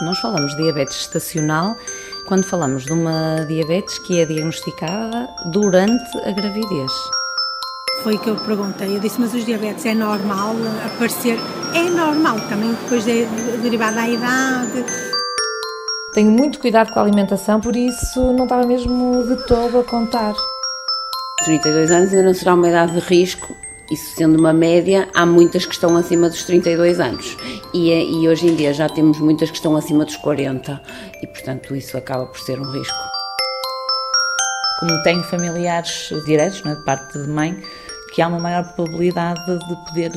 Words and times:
Nós 0.00 0.18
falamos 0.18 0.52
de 0.52 0.62
diabetes 0.62 0.96
estacional 0.96 1.76
quando 2.26 2.44
falamos 2.44 2.84
de 2.84 2.92
uma 2.92 3.44
diabetes 3.46 3.98
que 3.98 4.18
é 4.18 4.24
diagnosticada 4.24 5.28
durante 5.46 6.18
a 6.26 6.32
gravidez. 6.32 6.90
Foi 8.02 8.18
que 8.18 8.28
eu 8.28 8.36
perguntei, 8.36 8.96
eu 8.96 9.00
disse, 9.00 9.20
mas 9.20 9.34
os 9.34 9.44
diabetes 9.44 9.84
é 9.86 9.94
normal 9.94 10.56
aparecer? 10.86 11.38
É 11.74 11.82
normal 11.84 12.40
também, 12.48 12.72
depois 12.72 13.04
de, 13.04 13.26
derivado 13.62 13.96
da 13.96 14.08
idade. 14.08 14.84
Tenho 16.14 16.30
muito 16.30 16.58
cuidado 16.58 16.92
com 16.92 16.98
a 16.98 17.02
alimentação, 17.02 17.60
por 17.60 17.76
isso 17.76 18.32
não 18.32 18.44
estava 18.44 18.66
mesmo 18.66 19.22
de 19.24 19.46
todo 19.46 19.78
a 19.78 19.84
contar. 19.84 20.34
32 21.44 21.90
anos 21.90 22.10
ainda 22.10 22.22
não 22.24 22.34
será 22.34 22.54
uma 22.54 22.68
idade 22.68 22.92
de 22.92 23.00
risco, 23.00 23.54
isso 23.92 24.16
sendo 24.16 24.38
uma 24.38 24.52
média, 24.52 25.08
há 25.14 25.26
muitas 25.26 25.66
que 25.66 25.74
estão 25.74 25.96
acima 25.96 26.28
dos 26.28 26.44
32 26.44 26.98
anos. 26.98 27.36
E, 27.74 27.90
é, 27.90 28.02
e 28.02 28.28
hoje 28.28 28.48
em 28.48 28.54
dia 28.56 28.72
já 28.72 28.88
temos 28.88 29.18
muitas 29.18 29.50
que 29.50 29.56
estão 29.56 29.76
acima 29.76 30.04
dos 30.04 30.16
40 30.16 30.80
e, 31.22 31.26
portanto, 31.26 31.76
isso 31.76 31.96
acaba 31.96 32.26
por 32.26 32.40
ser 32.40 32.58
um 32.58 32.70
risco. 32.72 32.96
Como 34.80 35.02
tenho 35.02 35.22
familiares 35.24 36.10
diretos, 36.24 36.62
né, 36.64 36.74
de 36.74 36.84
parte 36.84 37.18
de 37.18 37.28
mãe, 37.28 37.62
que 38.14 38.22
há 38.22 38.28
uma 38.28 38.38
maior 38.38 38.64
probabilidade 38.74 39.40
de 39.46 39.76
poder 39.86 40.12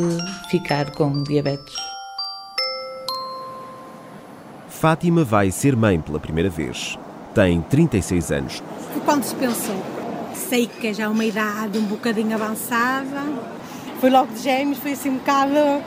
ficar 0.50 0.92
com 0.92 1.22
diabetes. 1.24 1.76
Fátima 4.70 5.24
vai 5.24 5.52
ser 5.52 5.76
mãe 5.76 6.00
pela 6.00 6.20
primeira 6.20 6.50
vez. 6.50 6.98
Tem 7.34 7.62
36 7.62 8.32
anos. 8.32 8.64
Quando 9.04 9.24
se 9.24 9.36
pensou, 9.36 9.76
sei 10.34 10.68
que 10.68 10.88
é 10.88 10.94
já 10.94 11.10
uma 11.10 11.26
idade 11.26 11.78
um 11.78 11.86
bocadinho 11.86 12.34
avançada, 12.36 13.24
foi 14.06 14.12
logo 14.12 14.32
de 14.36 14.40
gêmeos, 14.44 14.78
foi 14.78 14.92
assim 14.92 15.10
um 15.10 15.18
bocado, 15.18 15.82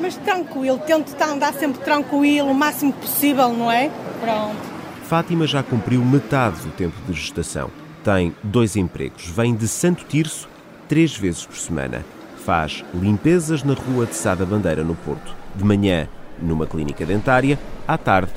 mas 0.00 0.16
tranquilo, 0.16 0.78
tento 0.86 1.14
andar 1.22 1.52
sempre 1.52 1.84
tranquilo, 1.84 2.50
o 2.50 2.54
máximo 2.54 2.94
possível, 2.94 3.52
não 3.52 3.70
é? 3.70 3.90
Pronto. 4.22 4.56
Fátima 5.02 5.46
já 5.46 5.62
cumpriu 5.62 6.02
metade 6.02 6.62
do 6.62 6.70
tempo 6.70 6.94
de 7.06 7.12
gestação. 7.12 7.70
Tem 8.02 8.34
dois 8.42 8.74
empregos, 8.74 9.26
vem 9.26 9.54
de 9.54 9.68
Santo 9.68 10.06
Tirso 10.06 10.48
três 10.88 11.14
vezes 11.14 11.44
por 11.44 11.56
semana. 11.58 12.02
Faz 12.42 12.82
limpezas 12.94 13.62
na 13.62 13.74
rua 13.74 14.06
de 14.06 14.14
Sada 14.14 14.46
Bandeira, 14.46 14.82
no 14.82 14.94
Porto. 14.94 15.36
De 15.54 15.62
manhã, 15.62 16.08
numa 16.40 16.66
clínica 16.66 17.04
dentária, 17.04 17.58
à 17.86 17.98
tarde, 17.98 18.32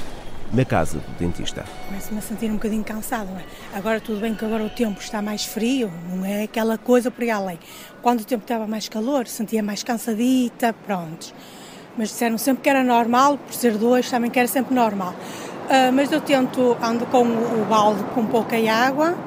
na 0.54 0.66
casa 0.66 1.00
do 1.00 1.18
dentista. 1.18 1.64
Começo-me 1.88 2.20
a 2.20 2.22
sentir 2.22 2.50
um 2.50 2.56
bocadinho 2.56 2.84
cansado, 2.84 3.30
não 3.30 3.40
é? 3.40 3.44
Agora 3.74 4.02
tudo 4.02 4.20
bem 4.20 4.36
que 4.36 4.44
agora 4.44 4.64
o 4.64 4.70
tempo 4.70 5.00
está 5.00 5.22
mais 5.22 5.46
frio, 5.46 5.92
não 6.10 6.26
é 6.26 6.44
aquela 6.44 6.78
coisa 6.78 7.10
por 7.10 7.24
aí 7.24 7.32
além. 7.32 7.60
Quando 8.02 8.22
o 8.22 8.26
tempo 8.26 8.44
estava 8.44 8.68
mais 8.68 8.90
calor, 8.90 9.28
sentia 9.28 9.64
mais 9.64 9.84
cansadita, 9.84 10.74
pronto. 10.86 11.34
Mas 11.98 12.10
disseram 12.10 12.38
sempre 12.38 12.64
que 12.64 12.70
era 12.70 12.84
normal, 12.84 13.38
por 13.38 13.54
ser 13.54 13.78
dois 13.78 14.10
também 14.10 14.30
que 14.30 14.40
era 14.40 14.48
sempre 14.48 14.74
normal. 14.74 15.14
Uh, 15.66 15.92
mas 15.94 16.12
eu 16.12 16.20
tento, 16.20 16.78
ando 16.82 17.06
com 17.06 17.22
o 17.24 17.66
balde 17.70 18.04
com 18.14 18.26
pouca 18.26 18.58
água. 18.72 19.18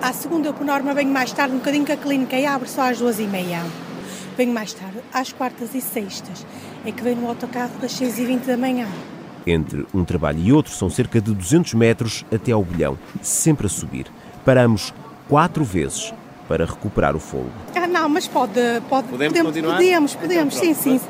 À 0.00 0.12
segunda 0.12 0.48
eu 0.48 0.54
por 0.54 0.64
norma 0.64 0.94
venho 0.94 1.10
mais 1.10 1.32
tarde, 1.32 1.54
um 1.54 1.58
bocadinho 1.58 1.84
que 1.84 1.92
a 1.92 1.96
clínica 1.96 2.36
abre 2.48 2.68
só 2.68 2.90
às 2.90 2.98
duas 2.98 3.18
e 3.18 3.24
meia. 3.24 3.62
Venho 4.36 4.52
mais 4.52 4.72
tarde, 4.72 4.98
às 5.12 5.32
quartas 5.32 5.74
e 5.74 5.80
sextas. 5.80 6.46
É 6.84 6.92
que 6.92 7.02
venho 7.02 7.16
no 7.16 7.28
autocarro 7.28 7.72
das 7.80 7.92
seis 7.92 8.18
e 8.18 8.24
vinte 8.24 8.44
da 8.44 8.56
manhã. 8.56 8.86
Entre 9.46 9.86
um 9.92 10.04
trabalho 10.04 10.38
e 10.38 10.52
outro 10.52 10.72
são 10.72 10.88
cerca 10.88 11.20
de 11.20 11.32
200 11.34 11.74
metros 11.74 12.24
até 12.32 12.52
ao 12.52 12.62
bilhão, 12.62 12.98
sempre 13.20 13.66
a 13.66 13.70
subir. 13.70 14.06
Paramos 14.44 14.92
quatro 15.28 15.64
vezes 15.64 16.12
para 16.48 16.64
recuperar 16.64 17.16
o 17.16 17.20
fogo. 17.20 17.50
Ah, 17.74 17.86
não, 17.86 18.08
mas 18.08 18.28
pode, 18.28 18.60
pode 18.88 19.08
podemos, 19.08 19.32
podemos 19.32 19.52
continuar? 19.52 19.76
Podemos, 19.76 20.14
podemos, 20.14 20.56
então, 20.56 20.74
sim, 20.74 20.98
sim. 20.98 21.00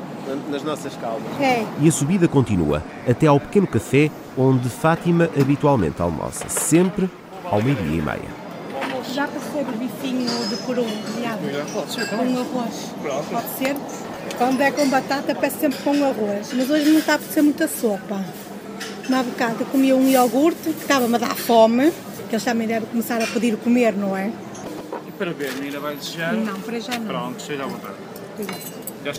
Nas 0.49 0.63
nossas 0.63 0.95
calmas. 0.95 1.21
É. 1.39 1.65
E 1.81 1.87
a 1.87 1.91
subida 1.91 2.27
continua 2.27 2.81
até 3.07 3.27
ao 3.27 3.39
pequeno 3.39 3.67
café 3.67 4.09
onde 4.37 4.69
Fátima 4.69 5.29
habitualmente 5.39 6.01
almoça, 6.01 6.47
sempre 6.47 7.09
ao 7.43 7.61
meio-dia 7.61 7.97
e 7.97 8.01
meia. 8.01 8.43
Já 9.13 9.27
passei 9.27 9.61
o 9.61 9.65
bifinho 9.77 10.25
de 10.47 10.55
ser, 10.55 12.09
com 12.09 12.15
arroz. 12.15 12.93
Pode 13.29 13.47
ser? 13.57 13.75
Quando 14.37 14.61
é 14.61 14.71
com 14.71 14.87
batata, 14.89 15.35
peço 15.35 15.59
sempre 15.59 15.79
com 15.83 15.91
arroz. 16.03 16.51
Mas 16.53 16.69
hoje 16.69 16.89
não 16.89 16.99
está 16.99 17.15
a 17.15 17.19
ser 17.19 17.41
muita 17.41 17.67
sopa. 17.67 18.23
Na 19.09 19.21
bocado 19.21 19.57
eu 19.59 19.65
comia 19.65 19.95
um 19.95 20.07
iogurte, 20.07 20.69
que 20.69 20.81
estava-me 20.81 21.15
a 21.15 21.17
dar 21.17 21.35
fome, 21.35 21.91
que 22.29 22.35
eles 22.35 22.43
também 22.43 22.67
devem 22.67 22.87
começar 22.87 23.21
a 23.21 23.27
pedir 23.27 23.57
comer, 23.57 23.93
não 23.93 24.15
é? 24.15 24.31
E 25.07 25.11
para 25.11 25.31
ver, 25.31 25.51
ainda 25.61 25.79
vai 25.79 25.95
desejar? 25.95 26.33
Não, 26.33 26.59
para 26.61 26.79
já 26.79 26.97
não. 26.97 27.07
Pronto, 27.07 27.41
seja 27.41 27.63
à 27.63 27.67
vontade. 27.67 27.95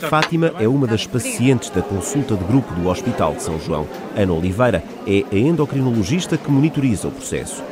Fátima 0.09 0.53
é 0.59 0.67
uma 0.67 0.87
das 0.87 1.07
pacientes 1.07 1.69
da 1.71 1.83
consulta 1.83 2.35
de 2.35 2.45
grupo 2.45 2.75
do 2.75 2.89
Hospital 2.89 3.35
de 3.35 3.43
São 3.43 3.61
João. 3.61 3.87
Ana 4.17 4.33
Oliveira 4.33 4.83
é 5.07 5.25
a 5.31 5.39
endocrinologista 5.39 6.39
que 6.39 6.51
monitoriza 6.51 7.09
o 7.09 7.11
processo. 7.13 7.63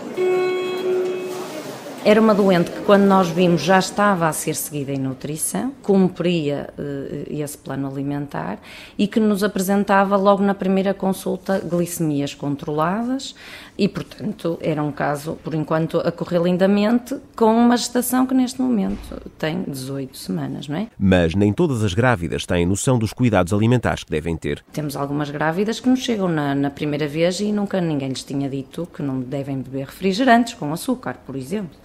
Era 2.05 2.21
uma 2.21 2.35
doente 2.35 2.69
que, 2.69 2.81
quando 2.81 3.05
nós 3.05 3.29
vimos, 3.29 3.63
já 3.63 3.79
estava 3.79 4.27
a 4.27 4.33
ser 4.33 4.57
seguida 4.57 4.91
em 4.91 4.99
nutrição, 4.99 5.73
cumpria 5.83 6.69
uh, 6.77 7.33
esse 7.33 7.57
plano 7.57 7.87
alimentar 7.87 8.59
e 8.99 9.07
que 9.07 9.21
nos 9.21 9.45
apresentava 9.45 10.17
logo 10.17 10.43
na 10.43 10.53
primeira 10.53 10.93
consulta 10.93 11.61
glicemias 11.61 12.35
controladas 12.35 13.37
e, 13.79 13.89
portanto, 13.89 14.59
era 14.61 14.83
um 14.83 14.91
caso, 14.91 15.39
por 15.45 15.55
enquanto, 15.55 15.99
a 15.99 16.11
correr 16.11 16.43
lindamente, 16.43 17.17
com 17.37 17.55
uma 17.55 17.77
gestação 17.77 18.27
que 18.27 18.35
neste 18.35 18.61
momento 18.61 19.23
tem 19.39 19.63
18 19.63 20.17
semanas, 20.17 20.67
não 20.67 20.79
é? 20.79 20.89
Mas 20.99 21.37
nem 21.37 21.53
todas 21.53 21.85
as 21.85 21.95
grávidas 21.95 22.45
têm 22.45 22.67
noção 22.67 22.99
dos 22.99 23.13
cuidados 23.13 23.53
alimentares 23.53 24.03
que 24.03 24.11
devem 24.11 24.37
ter. 24.37 24.65
Temos 24.73 24.97
algumas 24.97 25.31
grávidas 25.31 25.79
que 25.79 25.89
nos 25.89 26.01
chegam 26.01 26.27
na, 26.27 26.53
na 26.53 26.69
primeira 26.69 27.07
vez 27.07 27.39
e 27.39 27.53
nunca 27.53 27.81
ninguém 27.81 28.09
lhes 28.09 28.25
tinha 28.25 28.51
dito 28.51 28.89
que 28.93 29.03
não 29.03 29.21
devem 29.21 29.59
beber 29.59 29.87
refrigerantes 29.87 30.55
com 30.55 30.73
açúcar, 30.73 31.17
por 31.25 31.37
exemplo 31.37 31.79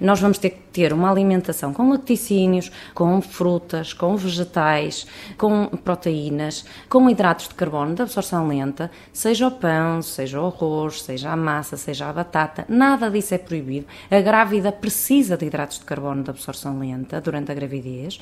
nós 0.00 0.20
vamos 0.20 0.38
ter 0.38 0.50
que 0.50 0.64
ter 0.74 0.92
uma 0.92 1.10
alimentação 1.10 1.72
com 1.72 1.90
laticínios, 1.90 2.70
com 2.92 3.20
frutas, 3.22 3.92
com 3.92 4.16
vegetais, 4.16 5.06
com 5.38 5.66
proteínas, 5.68 6.64
com 6.88 7.08
hidratos 7.08 7.48
de 7.48 7.54
carbono 7.54 7.94
de 7.94 8.02
absorção 8.02 8.48
lenta, 8.48 8.90
seja 9.12 9.46
o 9.46 9.52
pão, 9.52 10.02
seja 10.02 10.40
o 10.40 10.46
arroz, 10.46 11.02
seja 11.02 11.30
a 11.30 11.36
massa, 11.36 11.76
seja 11.76 12.08
a 12.08 12.12
batata, 12.12 12.64
nada 12.68 13.08
disso 13.08 13.34
é 13.34 13.38
proibido. 13.38 13.86
A 14.10 14.20
grávida 14.20 14.72
precisa 14.72 15.36
de 15.36 15.46
hidratos 15.46 15.78
de 15.78 15.84
carbono 15.84 16.24
de 16.24 16.30
absorção 16.30 16.78
lenta 16.78 17.20
durante 17.20 17.52
a 17.52 17.54
gravidez. 17.54 18.20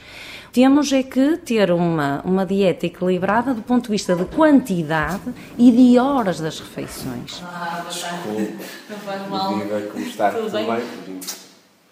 Temos 0.52 0.92
é 0.92 1.02
que 1.02 1.38
ter 1.38 1.70
uma, 1.70 2.20
uma 2.22 2.44
dieta 2.44 2.84
equilibrada 2.84 3.54
do 3.54 3.62
ponto 3.62 3.84
de 3.84 3.92
vista 3.92 4.14
de 4.14 4.26
quantidade 4.26 5.32
e 5.56 5.70
de 5.70 5.98
horas 5.98 6.38
das 6.38 6.60
refeições. 6.60 7.42
Ah, 7.42 7.82
Desculpe. 7.88 8.58
Não 8.90 8.98
faz 8.98 9.28
mal. 9.28 9.54
Como 9.92 10.04
está? 10.04 10.30
Tudo 10.30 10.50
bem? 10.50 11.42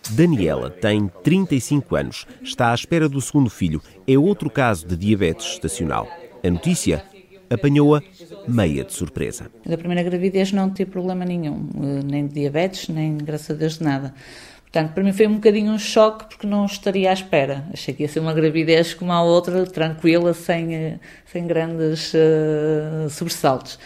Daniela 0.08 0.70
tem 0.70 1.10
35 1.22 1.94
anos, 1.94 2.26
está 2.42 2.72
à 2.72 2.74
espera 2.74 3.08
do 3.08 3.20
segundo 3.20 3.50
filho. 3.50 3.82
É 4.08 4.18
outro 4.18 4.50
caso 4.50 4.86
de 4.86 4.96
diabetes 4.96 5.46
estacional. 5.52 6.08
A 6.42 6.50
notícia 6.50 7.04
apanhou-a 7.50 8.02
meia 8.48 8.84
de 8.84 8.92
surpresa. 8.92 9.50
Da 9.66 9.76
primeira 9.76 10.02
gravidez 10.02 10.52
não 10.52 10.70
tive 10.70 10.90
problema 10.90 11.24
nenhum, 11.24 11.68
eh, 11.76 12.02
nem 12.04 12.26
de 12.26 12.34
diabetes, 12.34 12.88
nem 12.88 13.18
graças 13.18 13.50
a 13.50 13.54
Deus 13.58 13.78
de 13.78 13.84
nada. 13.84 14.14
Portanto, 14.62 14.92
para 14.94 15.02
mim 15.02 15.12
foi 15.12 15.26
um 15.26 15.34
bocadinho 15.34 15.72
um 15.72 15.78
choque 15.78 16.26
porque 16.28 16.46
não 16.46 16.64
estaria 16.64 17.10
à 17.10 17.12
espera. 17.12 17.64
Achei 17.72 17.92
que 17.92 18.04
ia 18.04 18.08
ser 18.08 18.20
uma 18.20 18.32
gravidez 18.32 18.94
como 18.94 19.10
a 19.10 19.20
outra, 19.20 19.66
tranquila, 19.66 20.32
sem, 20.32 20.74
eh, 20.74 21.00
sem 21.26 21.44
grandes 21.44 22.14
uh, 22.14 23.10
sobressaltos. 23.10 23.80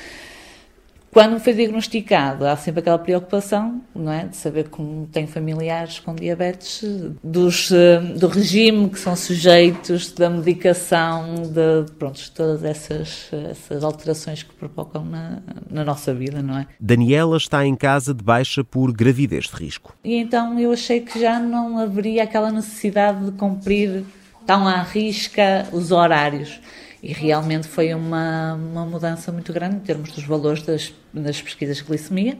Quando 1.14 1.38
foi 1.38 1.52
diagnosticado, 1.52 2.44
há 2.44 2.56
sempre 2.56 2.80
aquela 2.80 2.98
preocupação, 2.98 3.80
não 3.94 4.10
é, 4.10 4.24
de 4.24 4.36
saber 4.36 4.68
como 4.68 5.06
tem 5.06 5.28
familiares 5.28 6.00
com 6.00 6.12
diabetes, 6.12 6.82
dos, 7.22 7.70
eh, 7.70 8.00
do 8.18 8.26
regime 8.26 8.90
que 8.90 8.98
são 8.98 9.14
sujeitos, 9.14 10.10
da 10.10 10.28
medicação, 10.28 11.34
de, 11.42 11.88
pronto, 12.00 12.20
todas 12.34 12.64
essas, 12.64 13.30
essas 13.32 13.84
alterações 13.84 14.42
que 14.42 14.52
provocam 14.54 15.04
na, 15.04 15.38
na 15.70 15.84
nossa 15.84 16.12
vida, 16.12 16.42
não 16.42 16.58
é? 16.58 16.66
Daniela 16.80 17.36
está 17.36 17.64
em 17.64 17.76
casa 17.76 18.12
de 18.12 18.24
baixa 18.24 18.64
por 18.64 18.92
gravidez 18.92 19.44
de 19.44 19.54
risco. 19.54 19.94
E 20.02 20.16
então 20.16 20.58
eu 20.58 20.72
achei 20.72 20.98
que 20.98 21.20
já 21.20 21.38
não 21.38 21.78
haveria 21.78 22.24
aquela 22.24 22.50
necessidade 22.50 23.24
de 23.24 23.30
cumprir 23.38 24.02
tão 24.46 24.66
à 24.66 24.82
risca 24.82 25.68
os 25.72 25.90
horários. 25.90 26.60
E 27.02 27.12
realmente 27.12 27.68
foi 27.68 27.92
uma, 27.92 28.54
uma 28.54 28.86
mudança 28.86 29.30
muito 29.30 29.52
grande 29.52 29.76
em 29.76 29.80
termos 29.80 30.10
dos 30.10 30.24
valores 30.24 30.62
das, 30.62 30.92
das 31.12 31.40
pesquisas 31.40 31.76
de 31.78 31.84
glicemia 31.84 32.38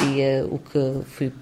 e 0.00 0.42
uh, 0.42 0.54
o 0.54 0.58
que 0.58 1.04
fui 1.04 1.32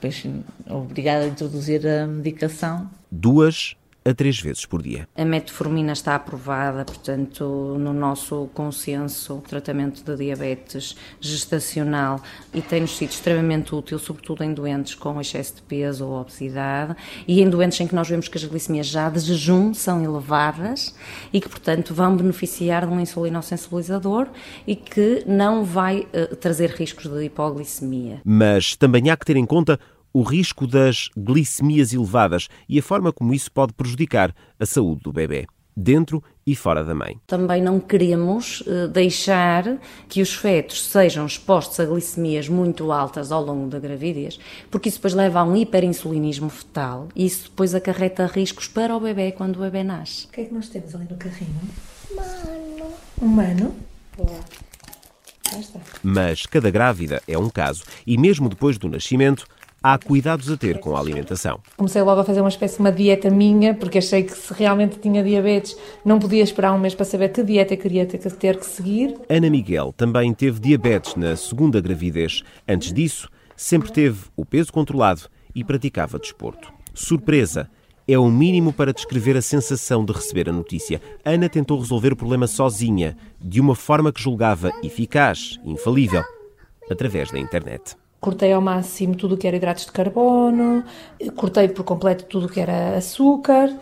obrigada 0.68 1.24
a 1.24 1.28
introduzir 1.28 1.86
a 1.86 2.06
medicação. 2.06 2.90
Duas 3.10 3.76
a 4.04 4.14
três 4.14 4.40
vezes 4.40 4.64
por 4.64 4.82
dia. 4.82 5.08
A 5.16 5.24
metformina 5.24 5.92
está 5.92 6.14
aprovada, 6.14 6.84
portanto, 6.84 7.76
no 7.78 7.92
nosso 7.92 8.48
consenso, 8.54 9.42
tratamento 9.46 10.02
de 10.02 10.16
diabetes 10.16 10.96
gestacional 11.20 12.20
e 12.54 12.62
tem-nos 12.62 12.96
sido 12.96 13.10
extremamente 13.10 13.74
útil, 13.74 13.98
sobretudo 13.98 14.42
em 14.42 14.54
doentes 14.54 14.94
com 14.94 15.20
excesso 15.20 15.56
de 15.56 15.62
peso 15.62 16.06
ou 16.06 16.20
obesidade 16.20 16.96
e 17.26 17.40
em 17.42 17.48
doentes 17.48 17.80
em 17.80 17.86
que 17.86 17.94
nós 17.94 18.08
vemos 18.08 18.28
que 18.28 18.38
as 18.38 18.44
glicemias 18.44 18.86
já 18.86 19.08
de 19.08 19.20
jejum 19.20 19.74
são 19.74 20.02
elevadas 20.02 20.94
e 21.32 21.40
que, 21.40 21.48
portanto, 21.48 21.94
vão 21.94 22.16
beneficiar 22.16 22.86
de 22.86 22.92
um 22.92 23.00
insulinosensibilizador 23.00 24.28
e 24.66 24.74
que 24.74 25.24
não 25.26 25.64
vai 25.64 26.00
uh, 26.00 26.36
trazer 26.36 26.70
riscos 26.70 27.06
de 27.06 27.24
hipoglicemia. 27.24 28.20
Mas 28.24 28.76
também 28.76 29.10
há 29.10 29.16
que 29.16 29.26
ter 29.26 29.36
em 29.36 29.46
conta 29.46 29.78
o 30.12 30.22
risco 30.22 30.66
das 30.66 31.08
glicemias 31.16 31.92
elevadas 31.92 32.48
e 32.68 32.78
a 32.78 32.82
forma 32.82 33.12
como 33.12 33.34
isso 33.34 33.50
pode 33.50 33.72
prejudicar 33.72 34.34
a 34.58 34.66
saúde 34.66 35.02
do 35.02 35.12
bebê 35.12 35.46
dentro 35.76 36.22
e 36.46 36.54
fora 36.54 36.84
da 36.84 36.94
mãe. 36.94 37.18
Também 37.26 37.62
não 37.62 37.80
queremos 37.80 38.60
uh, 38.62 38.88
deixar 38.88 39.78
que 40.08 40.20
os 40.20 40.34
fetos 40.34 40.84
sejam 40.84 41.24
expostos 41.24 41.80
a 41.80 41.86
glicemias 41.86 42.48
muito 42.48 42.92
altas 42.92 43.32
ao 43.32 43.42
longo 43.42 43.68
da 43.68 43.78
gravidez, 43.78 44.38
porque 44.70 44.88
isso 44.88 44.98
depois 44.98 45.14
leva 45.14 45.40
a 45.40 45.44
um 45.44 45.56
hiperinsulinismo 45.56 46.50
fetal 46.50 47.08
e 47.14 47.26
isso 47.26 47.44
depois 47.44 47.74
acarreta 47.74 48.26
riscos 48.26 48.68
para 48.68 48.96
o 48.96 49.00
bebê 49.00 49.32
quando 49.32 49.56
o 49.56 49.60
bebê 49.60 49.82
nasce. 49.82 50.26
O 50.26 50.30
que 50.30 50.40
é 50.42 50.44
que 50.44 50.54
nós 50.54 50.68
temos 50.68 50.94
ali 50.94 51.06
no 51.08 51.16
carrinho? 51.16 51.60
Mano. 52.14 52.92
Um 53.22 53.28
mano? 53.28 53.74
Boa. 54.16 54.40
Mas 56.02 56.46
cada 56.46 56.70
grávida 56.70 57.20
é 57.26 57.36
um 57.36 57.50
caso 57.50 57.82
e 58.06 58.16
mesmo 58.16 58.48
depois 58.48 58.78
do 58.78 58.88
nascimento 58.88 59.46
há 59.82 59.98
cuidados 59.98 60.50
a 60.50 60.56
ter 60.56 60.78
com 60.78 60.96
a 60.96 61.00
alimentação. 61.00 61.60
Comecei 61.76 62.02
logo 62.02 62.20
a 62.20 62.24
fazer 62.24 62.40
uma 62.40 62.48
espécie 62.48 62.76
de 62.76 62.80
uma 62.80 62.92
dieta 62.92 63.30
minha, 63.30 63.74
porque 63.74 63.98
achei 63.98 64.22
que 64.22 64.32
se 64.32 64.52
realmente 64.52 64.98
tinha 64.98 65.22
diabetes, 65.22 65.76
não 66.04 66.18
podia 66.18 66.42
esperar 66.42 66.72
um 66.72 66.78
mês 66.78 66.94
para 66.94 67.04
saber 67.04 67.30
que 67.30 67.42
dieta 67.42 67.76
queria 67.76 68.06
ter 68.06 68.58
que 68.58 68.66
seguir. 68.66 69.16
Ana 69.28 69.50
Miguel 69.50 69.92
também 69.96 70.32
teve 70.34 70.60
diabetes 70.60 71.14
na 71.14 71.36
segunda 71.36 71.80
gravidez. 71.80 72.42
Antes 72.68 72.92
disso, 72.92 73.28
sempre 73.56 73.90
teve 73.90 74.24
o 74.36 74.44
peso 74.44 74.72
controlado 74.72 75.22
e 75.54 75.64
praticava 75.64 76.18
desporto. 76.18 76.72
Surpresa! 76.94 77.68
É 78.08 78.18
o 78.18 78.28
mínimo 78.28 78.72
para 78.72 78.92
descrever 78.92 79.36
a 79.36 79.42
sensação 79.42 80.04
de 80.04 80.12
receber 80.12 80.48
a 80.48 80.52
notícia. 80.52 81.00
Ana 81.24 81.48
tentou 81.48 81.78
resolver 81.78 82.12
o 82.12 82.16
problema 82.16 82.48
sozinha, 82.48 83.16
de 83.40 83.60
uma 83.60 83.76
forma 83.76 84.12
que 84.12 84.20
julgava 84.20 84.72
eficaz, 84.82 85.60
infalível, 85.64 86.24
através 86.90 87.30
da 87.30 87.38
internet. 87.38 87.94
Cortei 88.20 88.52
ao 88.52 88.60
máximo 88.60 89.16
tudo 89.16 89.34
o 89.34 89.38
que 89.38 89.46
era 89.46 89.56
hidratos 89.56 89.86
de 89.86 89.92
carbono, 89.92 90.84
cortei 91.36 91.68
por 91.68 91.84
completo 91.84 92.24
tudo 92.26 92.46
o 92.46 92.48
que 92.50 92.60
era 92.60 92.96
açúcar 92.98 93.74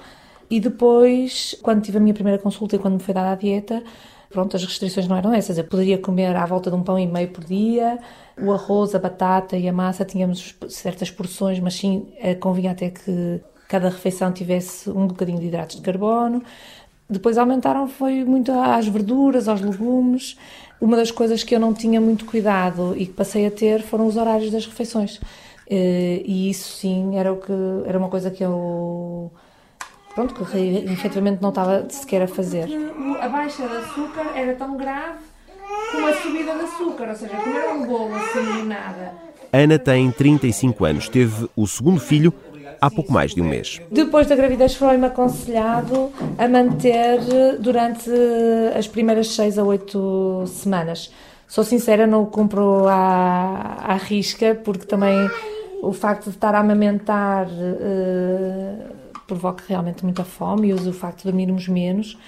e 0.50 0.60
depois, 0.60 1.56
quando 1.62 1.82
tive 1.82 1.98
a 1.98 2.00
minha 2.00 2.14
primeira 2.14 2.38
consulta 2.40 2.76
e 2.76 2.78
quando 2.78 2.94
me 2.94 3.00
foi 3.00 3.12
dada 3.12 3.32
a 3.32 3.34
dieta, 3.34 3.82
pronto, 4.30 4.56
as 4.56 4.64
restrições 4.64 5.06
não 5.08 5.16
eram 5.16 5.32
essas. 5.32 5.58
Eu 5.58 5.64
poderia 5.64 5.98
comer 5.98 6.34
à 6.36 6.46
volta 6.46 6.70
de 6.70 6.76
um 6.76 6.82
pão 6.82 6.98
e 6.98 7.06
meio 7.06 7.28
por 7.30 7.44
dia, 7.44 7.98
o 8.40 8.52
arroz, 8.52 8.94
a 8.94 8.98
batata 8.98 9.56
e 9.56 9.68
a 9.68 9.72
massa, 9.72 10.04
tínhamos 10.04 10.56
certas 10.68 11.10
porções, 11.10 11.60
mas 11.60 11.74
sim, 11.74 12.08
eh, 12.18 12.34
convinha 12.34 12.70
até 12.72 12.90
que 12.90 13.40
cada 13.68 13.90
refeição 13.90 14.32
tivesse 14.32 14.88
um 14.90 15.06
bocadinho 15.06 15.38
de 15.38 15.46
hidratos 15.46 15.76
de 15.76 15.82
carbono. 15.82 16.42
Depois 17.08 17.38
aumentaram 17.38 17.88
foi 17.88 18.24
muito 18.24 18.52
às 18.52 18.86
verduras, 18.86 19.48
aos 19.48 19.60
legumes. 19.60 20.36
Uma 20.80 20.96
das 20.96 21.10
coisas 21.10 21.42
que 21.42 21.54
eu 21.54 21.60
não 21.60 21.72
tinha 21.72 22.00
muito 22.00 22.24
cuidado 22.24 22.94
e 22.96 23.06
que 23.06 23.12
passei 23.12 23.46
a 23.46 23.50
ter 23.50 23.82
foram 23.82 24.06
os 24.06 24.16
horários 24.16 24.50
das 24.50 24.66
refeições. 24.66 25.20
Eh, 25.68 26.22
e 26.24 26.50
isso 26.50 26.76
sim 26.76 27.18
era 27.18 27.32
o 27.32 27.36
que 27.36 27.52
era 27.86 27.98
uma 27.98 28.08
coisa 28.08 28.30
que 28.30 28.44
eu 28.44 29.30
pronto, 30.14 30.34
que 30.34 30.58
efetivamente 30.90 31.40
não 31.40 31.50
estava 31.50 31.86
sequer 31.88 32.22
a 32.22 32.28
fazer. 32.28 32.68
A 33.20 33.28
baixa 33.28 33.66
de 33.68 33.76
açúcar 33.76 34.26
era 34.34 34.54
tão 34.54 34.76
grave 34.76 35.18
como 35.92 36.06
a 36.06 36.14
subida 36.14 36.54
de 36.54 36.60
açúcar, 36.62 37.08
ou 37.08 37.14
seja, 37.14 37.36
comer 37.36 37.68
um 37.68 37.86
bolo 37.86 38.14
assim 38.14 38.64
nada. 38.64 39.12
Ana 39.52 39.78
tem 39.78 40.10
35 40.10 40.84
anos, 40.84 41.08
teve 41.08 41.48
o 41.56 41.66
segundo 41.66 42.00
filho 42.00 42.32
há 42.80 42.90
pouco 42.90 43.12
mais 43.12 43.34
de 43.34 43.40
um 43.40 43.48
mês. 43.48 43.80
Depois 43.90 44.26
da 44.26 44.36
gravidez 44.36 44.74
foi-me 44.74 45.06
aconselhado 45.06 46.10
a 46.36 46.48
manter 46.48 47.18
durante 47.60 48.10
as 48.76 48.86
primeiras 48.86 49.28
seis 49.28 49.58
a 49.58 49.64
oito 49.64 50.44
semanas. 50.46 51.12
Sou 51.46 51.64
sincera, 51.64 52.06
não 52.06 52.22
o 52.22 52.26
cumpro 52.26 52.86
à, 52.86 53.78
à 53.88 53.94
risca, 53.94 54.54
porque 54.54 54.84
também 54.84 55.16
o 55.82 55.92
facto 55.92 56.24
de 56.24 56.30
estar 56.30 56.54
a 56.54 56.58
amamentar 56.58 57.46
uh, 57.46 58.94
provoca 59.26 59.64
realmente 59.66 60.04
muita 60.04 60.24
fome 60.24 60.68
e 60.68 60.72
o 60.74 60.92
facto 60.92 61.18
de 61.18 61.24
dormirmos 61.24 61.68
menos, 61.68 62.18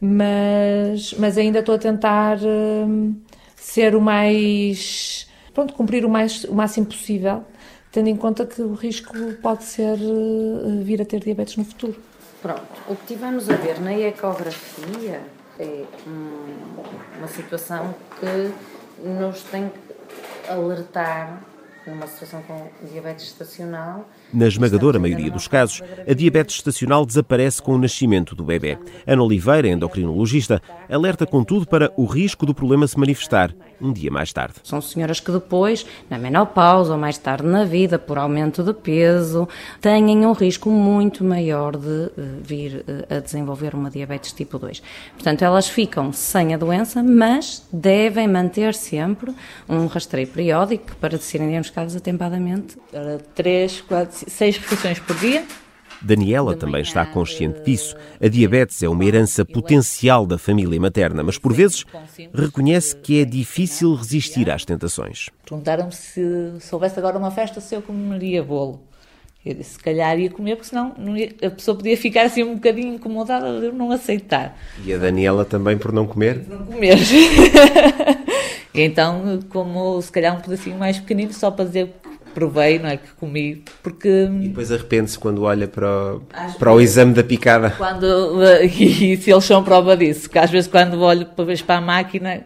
mas, 0.00 1.14
mas 1.18 1.36
ainda 1.36 1.58
estou 1.58 1.74
a 1.74 1.78
tentar 1.78 2.38
uh, 2.38 3.14
ser 3.56 3.94
o 3.94 4.00
mais. 4.00 5.28
Pronto, 5.52 5.74
cumprir 5.74 6.04
o, 6.06 6.08
mais, 6.08 6.44
o 6.44 6.54
máximo 6.54 6.86
possível 6.86 7.44
tendo 7.92 8.08
em 8.08 8.16
conta 8.16 8.46
que 8.46 8.62
o 8.62 8.72
risco 8.72 9.14
pode 9.42 9.64
ser 9.64 9.98
uh, 9.98 10.82
vir 10.82 11.00
a 11.02 11.04
ter 11.04 11.20
diabetes 11.20 11.56
no 11.56 11.64
futuro. 11.64 11.94
Pronto, 12.40 12.62
o 12.88 12.96
que 12.96 13.06
tivemos 13.06 13.48
a 13.48 13.54
ver 13.54 13.80
na 13.80 13.96
ecografia 13.96 15.20
é 15.58 15.84
uma 16.06 17.28
situação 17.28 17.94
que 18.18 19.06
nos 19.06 19.42
tem 19.44 19.68
que 19.68 20.50
alertar 20.50 21.40
numa 21.86 22.06
situação 22.06 22.42
com 22.42 22.68
diabetes 22.90 23.26
estacional. 23.26 24.08
Na 24.32 24.46
esmagadora 24.46 24.98
maioria 24.98 25.30
dos 25.30 25.48
casos, 25.48 25.82
a 26.08 26.14
diabetes 26.14 26.56
estacional 26.56 27.04
desaparece 27.04 27.60
com 27.60 27.74
o 27.74 27.78
nascimento 27.78 28.34
do 28.34 28.44
bebê. 28.44 28.78
Ana 29.06 29.22
Oliveira, 29.22 29.68
endocrinologista, 29.68 30.62
alerta 30.88 31.26
contudo 31.26 31.66
para 31.66 31.92
o 31.96 32.04
risco 32.04 32.46
do 32.46 32.54
problema 32.54 32.86
se 32.86 32.98
manifestar 32.98 33.54
um 33.80 33.92
dia 33.92 34.10
mais 34.10 34.32
tarde. 34.32 34.54
São 34.62 34.80
senhoras 34.80 35.18
que 35.18 35.32
depois, 35.32 35.84
na 36.08 36.18
menopausa 36.18 36.92
ou 36.92 36.98
mais 36.98 37.18
tarde 37.18 37.46
na 37.46 37.64
vida, 37.64 37.98
por 37.98 38.16
aumento 38.16 38.62
de 38.62 38.72
peso, 38.72 39.48
têm 39.80 40.24
um 40.24 40.32
risco 40.32 40.70
muito 40.70 41.24
maior 41.24 41.76
de 41.76 42.04
eh, 42.04 42.10
vir 42.42 42.84
eh, 42.86 43.16
a 43.16 43.18
desenvolver 43.18 43.74
uma 43.74 43.90
diabetes 43.90 44.32
tipo 44.32 44.58
2. 44.58 44.80
Portanto, 45.14 45.42
elas 45.42 45.68
ficam 45.68 46.12
sem 46.12 46.54
a 46.54 46.56
doença, 46.56 47.02
mas 47.02 47.66
devem 47.72 48.28
manter 48.28 48.74
sempre 48.74 49.34
um 49.68 49.86
rastreio 49.86 50.28
periódico 50.28 50.94
para 50.96 51.18
serem 51.18 51.56
diagnosticadas 51.72 51.96
atempadamente. 51.96 52.78
Três, 53.34 53.80
quatro, 53.80 54.30
seis 54.30 54.56
refeições 54.56 54.98
por 54.98 55.16
dia 55.16 55.44
Daniela 56.02 56.56
também 56.56 56.82
está 56.82 57.06
consciente 57.06 57.62
disso. 57.62 57.96
A 58.20 58.26
diabetes 58.26 58.82
é 58.82 58.88
uma 58.88 59.04
herança 59.04 59.44
potencial 59.44 60.26
da 60.26 60.36
família 60.36 60.80
materna, 60.80 61.22
mas 61.22 61.38
por 61.38 61.52
vezes 61.52 61.84
reconhece 62.34 62.96
que 62.96 63.20
é 63.20 63.24
difícil 63.24 63.94
resistir 63.94 64.50
às 64.50 64.64
tentações. 64.64 65.30
Perguntaram-me 65.44 65.92
se, 65.92 66.54
se 66.58 66.74
houvesse 66.74 66.98
agora 66.98 67.16
uma 67.16 67.30
festa, 67.30 67.60
se 67.60 67.74
eu 67.74 67.82
comeria 67.82 68.42
bolo. 68.42 68.82
Eu 69.44 69.54
disse, 69.54 69.70
se 69.70 69.78
calhar 69.78 70.16
ia 70.18 70.30
comer, 70.30 70.54
porque 70.54 70.68
senão 70.68 70.94
ia, 71.16 71.32
a 71.44 71.50
pessoa 71.50 71.76
podia 71.76 71.96
ficar 71.96 72.22
assim 72.22 72.44
um 72.44 72.54
bocadinho 72.54 72.94
incomodada 72.94 73.60
de 73.60 73.72
não 73.72 73.90
aceitar. 73.90 74.56
E 74.84 74.92
a 74.92 74.98
Daniela 74.98 75.44
também 75.44 75.76
por 75.76 75.92
não 75.92 76.06
comer? 76.06 76.44
Por 76.44 76.58
não 76.60 76.66
comer. 76.66 76.96
então, 78.74 79.40
como 79.50 80.00
se 80.00 80.10
calhar 80.10 80.36
um 80.36 80.40
pedacinho 80.40 80.78
mais 80.78 80.98
pequenino, 80.98 81.32
só 81.32 81.50
para 81.50 81.66
dizer 81.66 81.94
provei, 82.32 82.78
não 82.78 82.88
é? 82.88 82.96
Que 82.96 83.12
comi, 83.18 83.62
porque... 83.82 84.08
E 84.08 84.48
depois 84.48 84.72
arrepende-se 84.72 85.18
quando 85.18 85.42
olha 85.42 85.68
para 85.68 86.14
o, 86.16 86.22
para 86.58 86.72
o 86.72 86.80
exame 86.80 87.14
da 87.14 87.22
picada. 87.22 87.70
Quando, 87.70 88.06
e, 88.64 89.16
se 89.16 89.30
eles 89.30 89.44
são 89.44 89.62
prova 89.62 89.96
disso, 89.96 90.28
que 90.28 90.38
às 90.38 90.50
vezes 90.50 90.68
quando 90.68 91.00
olho 91.00 91.26
para, 91.26 91.44
para 91.66 91.76
a 91.76 91.80
máquina, 91.80 92.42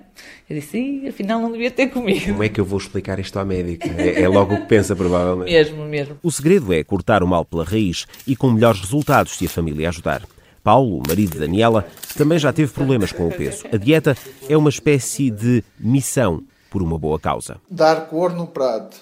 eu 0.49 0.57
disse, 0.57 1.05
afinal 1.09 1.41
não 1.41 1.53
devia 1.53 1.71
ter 1.71 1.89
comido. 1.89 2.27
Como 2.27 2.43
é 2.43 2.49
que 2.49 2.61
eu 2.61 2.65
vou 2.65 2.79
explicar 2.79 3.19
isto 3.19 3.39
à 3.39 3.45
médica? 3.45 3.89
É, 3.97 4.23
é 4.23 4.29
logo 4.29 4.55
o 4.55 4.61
que 4.61 4.67
pensa, 4.67 4.95
provavelmente. 4.95 5.53
mesmo, 5.53 5.85
mesmo. 5.85 6.19
O 6.23 6.31
segredo 6.31 6.73
é 6.73 6.83
cortar 6.85 7.23
o 7.23 7.27
mal 7.27 7.45
pela 7.45 7.65
raiz 7.65 8.07
e 8.27 8.37
com 8.37 8.51
melhores 8.51 8.81
resultados 8.81 9.37
se 9.37 9.47
a 9.47 9.49
família 9.49 9.89
ajudar. 9.89 10.23
Paulo, 10.67 11.01
marido 11.07 11.35
de 11.35 11.39
Daniela, 11.39 11.87
também 12.19 12.41
já 12.41 12.53
teve 12.53 12.73
problemas 12.73 13.13
com 13.13 13.29
o 13.29 13.31
peso. 13.31 13.65
A 13.73 13.77
dieta 13.77 14.17
é 14.49 14.57
uma 14.57 14.69
espécie 14.69 15.31
de 15.31 15.63
missão 15.79 16.43
por 16.69 16.83
uma 16.83 16.99
boa 16.99 17.21
causa. 17.21 17.61
Dar 17.71 18.09
cor 18.09 18.35
no 18.35 18.49
prato 18.49 18.97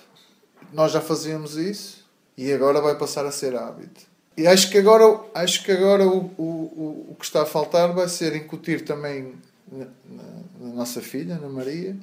nós 0.75 0.93
já 0.93 1.01
fazíamos 1.01 1.57
isso 1.57 2.05
e 2.37 2.53
agora 2.53 2.83
vai 2.83 2.99
passar 2.99 3.25
a 3.25 3.31
ser 3.31 3.57
hábito. 3.57 4.03
E 4.37 4.47
acho 4.47 4.71
que 4.71 4.77
agora, 4.77 5.21
acho 5.35 5.65
que 5.65 5.73
agora 5.73 6.07
o, 6.07 6.31
o, 6.37 7.07
o 7.13 7.17
que 7.19 7.25
está 7.25 7.43
a 7.43 7.47
faltar 7.47 7.95
vai 7.95 8.09
ser 8.09 8.37
incutir 8.37 8.85
também 8.85 9.33
na, 9.73 9.87
na, 10.05 10.69
na 10.69 10.75
nossa 10.75 11.01
filha, 11.01 11.39
na 11.39 11.49
Maria, 11.49 11.97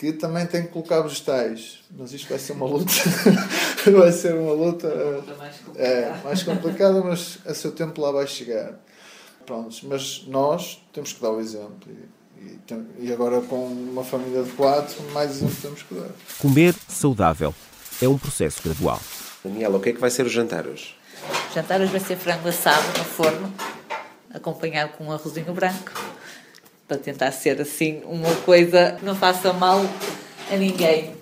que 0.00 0.14
também 0.14 0.46
tem 0.46 0.62
que 0.62 0.68
colocar 0.68 1.02
vegetais. 1.02 1.80
Mas 1.90 2.14
isto 2.14 2.26
vai 2.30 2.38
ser 2.38 2.52
uma 2.52 2.64
luta. 2.64 2.90
vai 3.98 4.10
ser 4.10 4.32
uma 4.32 4.54
luta. 4.54 4.88
mais 5.36 5.56
é, 5.76 6.10
mais 6.24 6.42
complicada, 6.42 7.02
mas 7.02 7.38
a 7.44 7.52
seu 7.52 7.70
tempo 7.70 8.00
lá 8.00 8.10
vai 8.10 8.26
chegar. 8.26 8.80
Prontos, 9.44 9.82
mas 9.82 10.24
nós 10.26 10.82
temos 10.90 11.12
que 11.12 11.20
dar 11.20 11.32
o 11.32 11.38
exemplo. 11.38 11.92
E, 12.38 12.58
e 12.98 13.12
agora 13.12 13.42
com 13.42 13.66
uma 13.66 14.02
família 14.02 14.42
de 14.42 14.50
quatro, 14.52 14.96
mais 15.12 15.32
exemplo 15.32 15.56
temos 15.60 15.82
que 15.82 15.94
dar. 15.94 16.08
Comer 16.38 16.74
saudável 16.88 17.54
é 18.00 18.08
um 18.08 18.16
processo 18.16 18.62
gradual. 18.64 18.98
Daniela, 19.44 19.76
o 19.76 19.80
que 19.80 19.90
é 19.90 19.92
que 19.92 20.00
vai 20.00 20.10
ser 20.10 20.24
o 20.24 20.30
jantar 20.30 20.66
hoje? 20.66 20.96
O 21.50 21.54
jantar 21.54 21.78
hoje 21.78 21.92
vai 21.92 22.00
ser 22.00 22.16
frango 22.16 22.48
assado 22.48 22.98
no 22.98 23.04
forno, 23.04 23.52
acompanhado 24.32 24.92
com 24.96 25.04
um 25.04 25.12
arrozinho 25.12 25.52
branco, 25.52 25.92
para 26.90 26.98
tentar 26.98 27.30
ser 27.30 27.60
assim 27.60 28.00
uma 28.04 28.34
coisa 28.44 28.96
que 28.98 29.06
não 29.06 29.14
faça 29.14 29.52
mal 29.52 29.80
a 30.52 30.56
ninguém. 30.56 31.12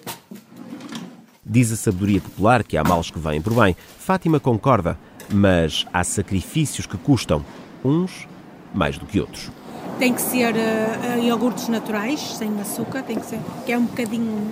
Diz 1.45 1.71
a 1.71 1.77
sabedoria 1.77 2.23
popular 2.23 2.65
que 2.65 2.75
há 2.79 2.83
males 2.83 3.11
que 3.11 3.19
vêm 3.19 3.43
por 3.43 3.53
bem. 3.53 3.77
Fátima 3.99 4.41
concorda, 4.41 4.99
mas 5.31 5.85
há 5.93 6.03
sacrifícios 6.03 6.87
que 6.87 6.97
custam, 6.97 7.45
uns 7.85 8.27
mais 8.73 8.97
do 8.97 9.05
que 9.05 9.21
outros. 9.21 9.51
Tem 9.99 10.15
que 10.15 10.23
ser 10.23 10.55
uh, 10.55 11.23
iogurtes 11.23 11.69
naturais, 11.69 12.19
sem 12.19 12.59
açúcar, 12.63 13.03
tem 13.03 13.19
que 13.19 13.27
ser, 13.27 13.39
que 13.67 13.73
é 13.73 13.77
um 13.77 13.85
bocadinho 13.85 14.51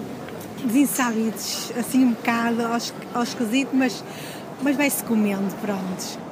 desinsabidos, 0.65 1.73
assim 1.79 2.05
um 2.05 2.11
bocado 2.11 2.63
aos, 2.63 2.93
aos 3.15 3.29
esquisito, 3.31 3.71
mas, 3.73 4.05
mas 4.61 4.77
vai-se 4.77 5.03
comendo, 5.03 5.55
pronto. 5.63 6.26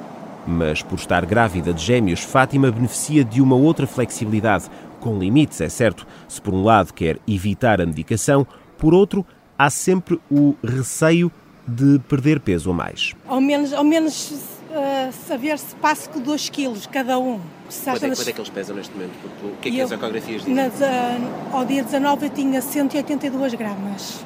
Mas 0.47 0.81
por 0.81 0.95
estar 0.95 1.25
grávida 1.25 1.73
de 1.73 1.83
gêmeos, 1.83 2.21
Fátima 2.21 2.71
beneficia 2.71 3.23
de 3.23 3.41
uma 3.41 3.55
outra 3.55 3.87
flexibilidade, 3.87 4.65
com 4.99 5.17
limites, 5.17 5.59
é 5.61 5.69
certo. 5.69 6.05
Se 6.27 6.41
por 6.41 6.53
um 6.53 6.63
lado 6.63 6.93
quer 6.93 7.19
evitar 7.27 7.81
a 7.81 7.85
medicação, 7.85 8.45
por 8.77 8.93
outro, 8.93 9.25
há 9.57 9.69
sempre 9.69 10.19
o 10.29 10.55
receio 10.63 11.31
de 11.67 11.99
perder 12.07 12.39
peso 12.39 12.69
a 12.71 12.73
mais. 12.73 13.15
Ao 13.27 13.41
menos, 13.41 13.73
ao 13.73 13.83
menos 13.83 14.31
uh, 14.31 15.11
saber 15.27 15.57
se 15.57 15.75
passo 15.75 16.09
com 16.09 16.19
2 16.19 16.49
quilos 16.49 16.85
cada 16.85 17.17
um. 17.17 17.39
Quanto 17.83 18.05
é, 18.05 18.09
quanto 18.09 18.29
é, 18.29 18.31
que 18.31 18.39
eles 18.39 18.49
pesam 18.49 18.75
neste 18.75 18.93
momento? 18.93 19.13
O 19.43 19.57
que 19.57 19.69
é 19.69 19.71
que 19.71 19.77
eu, 19.79 19.85
as 19.85 19.91
ecografias 19.91 20.41
dizem? 20.41 20.53
Nas, 20.53 20.73
uh, 20.73 21.53
ao 21.53 21.65
dia 21.65 21.83
19 21.83 22.27
eu 22.27 22.29
tinha 22.29 22.61
182 22.61 23.53
gramas. 23.55 24.23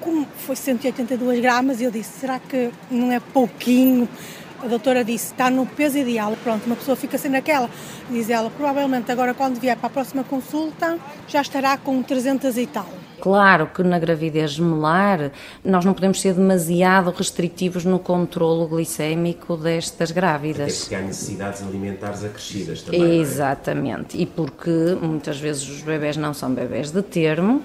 Como 0.00 0.26
foi 0.46 0.56
182 0.56 1.40
gramas, 1.40 1.80
eu 1.80 1.90
disse, 1.90 2.20
será 2.20 2.38
que 2.38 2.70
não 2.90 3.12
é 3.12 3.20
pouquinho? 3.20 4.08
A 4.62 4.66
doutora 4.66 5.02
disse, 5.02 5.32
está 5.32 5.50
no 5.50 5.64
peso 5.64 5.98
ideal. 5.98 6.36
Pronto, 6.42 6.66
uma 6.66 6.76
pessoa 6.76 6.96
fica 6.96 7.16
sem 7.16 7.30
naquela. 7.30 7.70
Diz 8.10 8.28
ela, 8.28 8.50
provavelmente 8.50 9.10
agora 9.10 9.32
quando 9.32 9.58
vier 9.58 9.76
para 9.76 9.86
a 9.86 9.90
próxima 9.90 10.22
consulta 10.22 10.98
já 11.26 11.40
estará 11.40 11.76
com 11.78 12.02
300 12.02 12.56
e 12.58 12.66
tal. 12.66 12.86
Claro 13.20 13.66
que 13.66 13.82
na 13.82 13.98
gravidez 13.98 14.52
gemelar 14.52 15.30
nós 15.64 15.84
não 15.84 15.92
podemos 15.92 16.20
ser 16.20 16.34
demasiado 16.34 17.10
restritivos 17.10 17.84
no 17.84 17.98
controlo 17.98 18.66
glicémico 18.66 19.56
destas 19.56 20.10
grávidas. 20.10 20.72
Até 20.72 20.80
porque 20.80 20.94
há 20.94 21.00
necessidades 21.02 21.62
alimentares 21.62 22.24
acrescidas 22.24 22.82
também. 22.82 23.02
É? 23.02 23.14
Exatamente. 23.16 24.18
É? 24.18 24.22
E 24.22 24.26
porque 24.26 24.70
muitas 25.00 25.38
vezes 25.38 25.68
os 25.68 25.82
bebés 25.82 26.16
não 26.16 26.32
são 26.32 26.52
bebés 26.52 26.90
de 26.90 27.02
termo. 27.02 27.62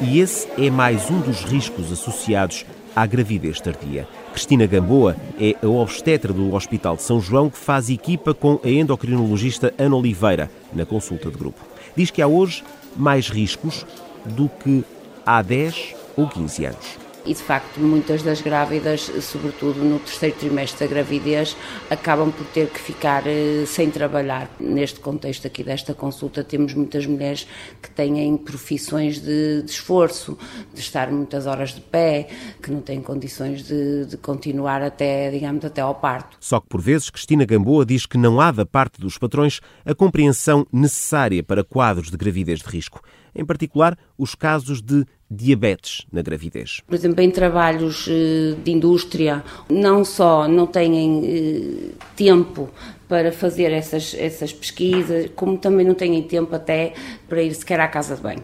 E 0.00 0.18
esse 0.18 0.48
é 0.58 0.70
mais 0.70 1.10
um 1.10 1.20
dos 1.20 1.44
riscos 1.44 1.92
associados 1.92 2.66
à 2.94 3.06
gravidez 3.06 3.60
tardia. 3.60 4.06
Cristina 4.32 4.66
Gamboa 4.66 5.16
é 5.40 5.54
a 5.62 5.68
obstetra 5.68 6.32
do 6.32 6.54
Hospital 6.54 6.96
de 6.96 7.02
São 7.02 7.20
João 7.20 7.50
que 7.50 7.58
faz 7.58 7.90
equipa 7.90 8.32
com 8.32 8.60
a 8.64 8.68
endocrinologista 8.68 9.72
Ana 9.78 9.96
Oliveira 9.96 10.50
na 10.72 10.86
consulta 10.86 11.30
de 11.30 11.36
grupo. 11.36 11.60
Diz 11.96 12.10
que 12.10 12.22
há 12.22 12.26
hoje 12.26 12.62
mais 12.96 13.28
riscos 13.28 13.86
do 14.24 14.48
que 14.48 14.84
há 15.24 15.42
10 15.42 15.94
ou 16.16 16.28
15 16.28 16.66
anos. 16.66 17.03
E 17.26 17.32
de 17.32 17.42
facto, 17.42 17.80
muitas 17.80 18.22
das 18.22 18.42
grávidas, 18.42 19.10
sobretudo 19.22 19.82
no 19.82 19.98
terceiro 19.98 20.36
trimestre 20.36 20.86
da 20.86 20.92
gravidez, 20.92 21.56
acabam 21.88 22.30
por 22.30 22.46
ter 22.48 22.68
que 22.68 22.78
ficar 22.78 23.26
eh, 23.26 23.64
sem 23.66 23.90
trabalhar. 23.90 24.50
Neste 24.60 25.00
contexto 25.00 25.46
aqui 25.46 25.64
desta 25.64 25.94
consulta, 25.94 26.44
temos 26.44 26.74
muitas 26.74 27.06
mulheres 27.06 27.46
que 27.80 27.90
têm 27.90 28.36
profissões 28.36 29.20
de, 29.20 29.62
de 29.62 29.70
esforço, 29.70 30.36
de 30.74 30.80
estar 30.80 31.10
muitas 31.10 31.46
horas 31.46 31.70
de 31.74 31.80
pé, 31.80 32.28
que 32.62 32.70
não 32.70 32.82
têm 32.82 33.00
condições 33.00 33.62
de, 33.62 34.04
de 34.04 34.16
continuar 34.18 34.82
até, 34.82 35.30
digamos, 35.30 35.64
até 35.64 35.80
ao 35.80 35.94
parto. 35.94 36.36
Só 36.40 36.60
que 36.60 36.68
por 36.68 36.82
vezes 36.82 37.08
Cristina 37.08 37.46
Gamboa 37.46 37.86
diz 37.86 38.04
que 38.04 38.18
não 38.18 38.38
há 38.38 38.50
da 38.50 38.66
parte 38.66 39.00
dos 39.00 39.16
patrões 39.16 39.60
a 39.86 39.94
compreensão 39.94 40.66
necessária 40.70 41.42
para 41.42 41.64
quadros 41.64 42.10
de 42.10 42.16
gravidez 42.18 42.60
de 42.60 42.68
risco 42.68 43.00
em 43.34 43.44
particular 43.44 43.98
os 44.16 44.34
casos 44.34 44.80
de 44.80 45.04
diabetes 45.30 46.06
na 46.12 46.22
gravidez. 46.22 46.80
Por 46.86 46.94
exemplo, 46.94 47.20
em 47.22 47.30
trabalhos 47.30 48.06
eh, 48.08 48.54
de 48.62 48.70
indústria, 48.70 49.42
não 49.68 50.04
só 50.04 50.46
não 50.46 50.66
têm 50.66 51.22
eh, 51.24 51.90
tempo 52.14 52.70
para 53.08 53.30
fazer 53.30 53.70
essas, 53.70 54.14
essas 54.18 54.52
pesquisas, 54.52 55.30
como 55.36 55.58
também 55.58 55.86
não 55.86 55.94
têm 55.94 56.22
tempo 56.22 56.54
até 56.54 56.94
para 57.28 57.42
ir 57.42 57.54
sequer 57.54 57.78
à 57.80 57.86
casa 57.86 58.16
de 58.16 58.22
banho. 58.22 58.42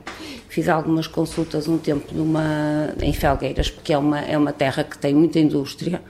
Fiz 0.49 0.69
algumas 0.69 1.07
consultas 1.07 1.67
um 1.67 1.79
tempo 1.79 2.15
numa, 2.15 2.93
em 3.01 3.13
Felgueiras, 3.13 3.71
porque 3.71 3.93
é 3.93 3.99
uma, 3.99 4.21
é 4.21 4.37
uma 4.37 4.53
terra 4.53 4.85
que 4.85 4.99
tem 4.99 5.15
muita 5.15 5.39
indústria, 5.39 6.03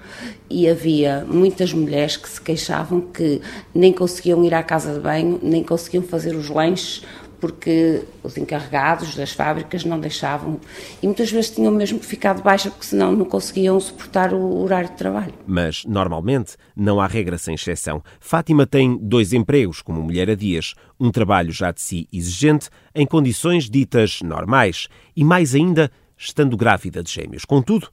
e 0.48 0.68
havia 0.68 1.24
muitas 1.28 1.72
mulheres 1.72 2.16
que 2.16 2.28
se 2.28 2.40
queixavam 2.40 3.00
que 3.00 3.40
nem 3.74 3.92
conseguiam 3.92 4.44
ir 4.44 4.54
à 4.54 4.62
casa 4.62 4.94
de 4.94 5.00
banho, 5.00 5.38
nem 5.42 5.62
conseguiam 5.62 6.02
fazer 6.02 6.34
os 6.34 6.48
lanches 6.48 7.02
porque 7.40 8.02
os 8.22 8.36
encarregados 8.36 9.14
das 9.14 9.32
fábricas 9.32 9.84
não 9.84 9.98
deixavam 9.98 10.60
e 11.02 11.06
muitas 11.06 11.30
vezes 11.30 11.50
tinham 11.50 11.72
mesmo 11.72 11.98
que 11.98 12.06
ficar 12.06 12.34
de 12.34 12.42
baixa 12.42 12.70
porque 12.70 12.86
senão 12.86 13.12
não 13.12 13.24
conseguiam 13.24 13.80
suportar 13.80 14.34
o 14.34 14.62
horário 14.62 14.90
de 14.90 14.96
trabalho. 14.96 15.32
Mas, 15.46 15.84
normalmente, 15.84 16.56
não 16.76 17.00
há 17.00 17.06
regra 17.06 17.38
sem 17.38 17.54
exceção. 17.54 18.02
Fátima 18.20 18.66
tem 18.66 18.98
dois 19.00 19.32
empregos 19.32 19.80
como 19.80 20.02
mulher 20.02 20.28
a 20.30 20.34
dias, 20.34 20.74
um 20.98 21.10
trabalho 21.10 21.50
já 21.50 21.72
de 21.72 21.80
si 21.80 22.08
exigente, 22.12 22.68
em 22.94 23.06
condições 23.06 23.70
ditas 23.70 24.20
normais 24.22 24.88
e, 25.16 25.24
mais 25.24 25.54
ainda, 25.54 25.90
estando 26.16 26.56
grávida 26.56 27.02
de 27.02 27.10
gêmeos. 27.10 27.44
Contudo, 27.44 27.88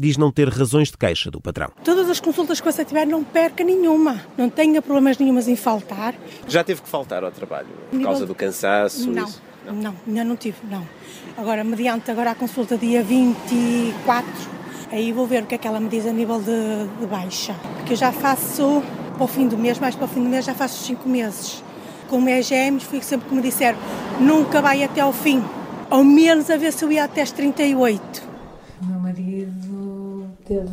diz 0.00 0.16
não 0.16 0.32
ter 0.32 0.48
razões 0.48 0.88
de 0.90 0.96
queixa 0.96 1.30
do 1.30 1.42
patrão. 1.42 1.70
Todas 1.84 2.08
as 2.08 2.18
consultas 2.18 2.58
que 2.58 2.72
você 2.72 2.86
tiver, 2.86 3.06
não 3.06 3.22
perca 3.22 3.62
nenhuma. 3.62 4.24
Não 4.34 4.48
tenha 4.48 4.80
problemas 4.80 5.18
nenhumas 5.18 5.46
em 5.46 5.56
faltar. 5.56 6.14
Já 6.48 6.64
teve 6.64 6.80
que 6.80 6.88
faltar 6.88 7.22
ao 7.22 7.30
trabalho 7.30 7.68
por 7.90 8.02
causa 8.02 8.24
do 8.24 8.34
cansaço? 8.34 9.10
Não, 9.10 9.28
não, 9.66 9.74
não, 9.74 9.94
ainda 10.08 10.24
não 10.24 10.36
tive, 10.36 10.56
não. 10.70 10.86
Agora, 11.36 11.62
mediante 11.62 12.10
agora 12.10 12.30
a 12.30 12.34
consulta 12.34 12.78
dia 12.78 13.02
24, 13.02 14.26
aí 14.90 15.12
vou 15.12 15.26
ver 15.26 15.42
o 15.42 15.46
que 15.46 15.56
é 15.56 15.58
que 15.58 15.68
ela 15.68 15.78
me 15.78 15.90
diz 15.90 16.06
a 16.06 16.12
nível 16.12 16.40
de, 16.40 16.88
de 16.98 17.06
baixa. 17.06 17.54
Porque 17.76 17.92
eu 17.92 17.96
já 17.98 18.10
faço 18.10 18.82
para 19.14 19.24
o 19.24 19.28
fim 19.28 19.46
do 19.46 19.58
mês, 19.58 19.78
mais 19.78 19.94
para 19.94 20.06
o 20.06 20.08
fim 20.08 20.22
do 20.22 20.30
mês 20.30 20.46
já 20.46 20.54
faço 20.54 20.82
5 20.82 21.06
meses. 21.06 21.62
Como 22.08 22.26
é 22.26 22.40
gêmeos, 22.40 22.84
fui 22.84 23.02
sempre 23.02 23.28
que 23.28 23.34
me 23.34 23.42
disseram, 23.42 23.78
nunca 24.18 24.62
vai 24.62 24.82
até 24.82 25.02
ao 25.02 25.12
fim. 25.12 25.44
Ao 25.90 26.02
menos 26.02 26.48
a 26.48 26.56
ver 26.56 26.72
se 26.72 26.84
eu 26.86 26.90
ia 26.90 27.04
até 27.04 27.20
as 27.20 27.30
38. 27.32 28.29
Teve 30.50 30.66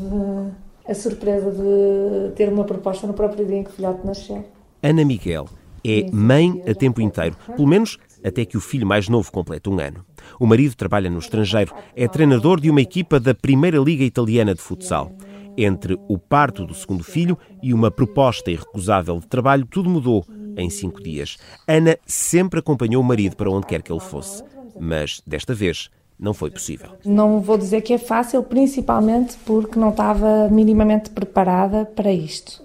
a 0.90 0.96
surpresa 0.96 1.52
de 1.52 2.32
ter 2.34 2.52
uma 2.52 2.64
proposta 2.64 3.06
no 3.06 3.14
próprio 3.14 3.46
dia 3.46 3.58
em 3.58 3.64
que 3.64 3.70
o 3.70 3.74
filhote 3.74 4.04
nasceu. 4.04 4.44
Ana 4.82 5.06
Miguel 5.06 5.48
é 5.86 6.10
mãe 6.12 6.64
a 6.68 6.74
tempo 6.74 7.00
inteiro, 7.00 7.38
pelo 7.56 7.68
menos 7.68 8.00
até 8.24 8.44
que 8.44 8.58
o 8.58 8.60
filho 8.60 8.88
mais 8.88 9.08
novo 9.08 9.32
complete 9.32 9.70
um 9.70 9.80
ano. 9.80 10.04
O 10.40 10.48
marido 10.48 10.76
trabalha 10.76 11.12
no 11.12 11.20
estrangeiro, 11.20 11.76
é 11.96 12.08
treinador 12.08 12.60
de 12.60 12.72
uma 12.72 12.82
equipa 12.82 13.20
da 13.20 13.36
Primeira 13.36 13.78
Liga 13.78 14.04
Italiana 14.04 14.56
de 14.56 14.62
Futsal. 14.62 15.12
Entre 15.56 15.96
o 16.08 16.18
parto 16.18 16.66
do 16.66 16.74
segundo 16.74 17.04
filho 17.04 17.38
e 17.62 17.72
uma 17.72 17.92
proposta 17.92 18.50
irrecusável 18.50 19.20
de 19.20 19.28
trabalho, 19.28 19.64
tudo 19.64 19.92
mudou 19.92 20.26
em 20.58 20.72
cinco 20.72 21.04
dias. 21.04 21.38
Ana 21.68 22.00
sempre 22.04 22.62
acompanhou 22.62 23.04
o 23.04 23.06
marido 23.06 23.36
para 23.36 23.52
onde 23.52 23.68
quer 23.68 23.84
que 23.84 23.92
ele 23.92 24.00
fosse, 24.00 24.44
mas 24.80 25.22
desta 25.28 25.54
vez 25.54 25.92
não 26.20 26.34
foi 26.34 26.50
possível. 26.50 26.90
Não 27.06 27.40
vou 27.40 27.58
dizer 27.58 27.82
que 27.82 27.94
é 27.94 27.98
fácil, 27.98 28.42
principalmente 28.44 29.38
porque 29.46 29.80
não 29.80 29.90
estava 29.90 30.50
minimamente 30.50 31.10
preparada 31.10 31.86
para 31.86 32.12
isto. 32.12 32.64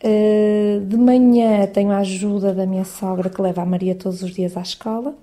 Eh, 0.00 0.80
de 0.86 0.96
manhã 0.96 1.66
tenho 1.66 1.90
a 1.90 1.98
ajuda 1.98 2.52
da 2.52 2.66
minha 2.66 2.84
sogra 2.84 3.30
que 3.30 3.40
leva 3.40 3.62
a 3.62 3.66
Maria 3.66 3.94
todos 3.94 4.22
os 4.22 4.32
dias 4.32 4.54
à 4.54 4.60
escola 4.60 5.14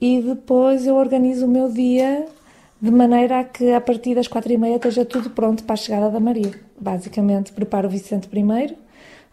e 0.00 0.22
depois 0.22 0.86
eu 0.86 0.94
organizo 0.94 1.46
o 1.46 1.48
meu 1.48 1.68
dia 1.68 2.26
de 2.80 2.92
maneira 2.92 3.40
a 3.40 3.44
que 3.44 3.72
a 3.72 3.80
partir 3.80 4.14
das 4.14 4.28
quatro 4.28 4.52
e 4.52 4.56
meia 4.56 4.76
esteja 4.76 5.04
tudo 5.04 5.30
pronto 5.30 5.64
para 5.64 5.74
a 5.74 5.76
chegada 5.76 6.10
da 6.10 6.20
Maria. 6.20 6.52
Basicamente 6.80 7.50
preparo 7.50 7.88
o 7.88 7.90
Vicente 7.90 8.28
primeiro, 8.28 8.76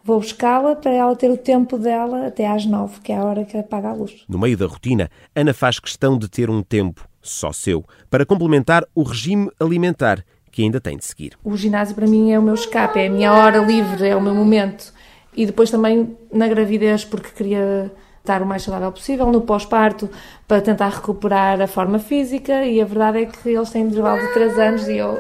vou 0.04 0.20
buscá-la 0.20 0.76
para 0.76 0.94
ela 0.94 1.16
ter 1.16 1.30
o 1.30 1.38
tempo 1.38 1.78
dela 1.78 2.26
até 2.26 2.48
às 2.48 2.66
nove, 2.66 3.02
que 3.02 3.12
é 3.12 3.18
a 3.18 3.24
hora 3.24 3.46
que 3.46 3.56
apaga 3.56 3.90
a 3.90 3.94
luz. 3.94 4.26
No 4.28 4.40
meio 4.40 4.58
da 4.58 4.66
rotina, 4.66 5.12
Ana 5.36 5.54
faz 5.54 5.80
questão 5.80 6.18
de 6.18 6.28
ter 6.28 6.50
um 6.50 6.64
tempo 6.64 7.08
só 7.28 7.52
seu, 7.52 7.84
para 8.10 8.26
complementar 8.26 8.86
o 8.94 9.04
regime 9.04 9.50
alimentar 9.60 10.24
que 10.52 10.62
ainda 10.62 10.80
tem 10.80 10.96
de 10.96 11.04
seguir. 11.04 11.34
O 11.44 11.58
ginásio 11.58 11.94
para 11.94 12.08
mim 12.08 12.32
é 12.32 12.40
o 12.40 12.42
meu 12.42 12.54
escape, 12.54 12.98
é 12.98 13.08
a 13.08 13.10
minha 13.10 13.34
hora 13.34 13.58
livre, 13.58 14.08
é 14.08 14.16
o 14.16 14.22
meu 14.22 14.34
momento. 14.34 14.94
E 15.36 15.46
depois 15.46 15.70
também 15.70 16.18
na 16.32 16.48
gravidez, 16.48 17.04
porque 17.04 17.30
queria 17.32 17.92
estar 18.20 18.42
o 18.42 18.46
mais 18.46 18.64
saudável 18.64 18.90
possível, 18.92 19.30
no 19.32 19.42
pós-parto, 19.42 20.10
para 20.48 20.62
tentar 20.62 20.88
recuperar 20.88 21.62
a 21.62 21.68
forma 21.68 22.00
física. 22.00 22.64
E 22.64 22.80
a 22.80 22.86
verdade 22.86 23.24
é 23.24 23.26
que 23.26 23.50
eles 23.50 23.70
têm 23.70 23.84
um 23.84 23.88
intervalo 23.90 24.22
de 24.22 24.34
3 24.34 24.60
anos 24.60 24.88
e 24.88 24.98
eu, 24.98 25.20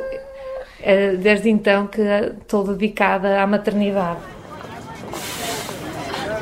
é 0.81 1.17
desde 1.17 1.49
então, 1.49 1.85
que 1.87 2.01
estou 2.01 2.63
dedicada 2.63 3.41
à 3.41 3.45
maternidade. 3.45 4.21